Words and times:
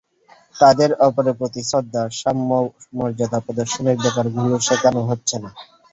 তাঁদের 0.55 0.89
অপরের 1.07 1.35
প্রতি 1.39 1.61
শ্রদ্ধা, 1.63 2.03
সাম্য, 2.19 2.49
মর্যাদা 2.97 3.39
প্রদর্শনের 3.45 3.97
ব্যাপারগুলো 4.03 4.55
শেখানো 4.67 5.01
হচ্ছে 5.09 5.35
না। 5.43 5.49